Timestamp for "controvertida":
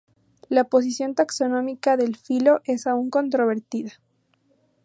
3.11-3.91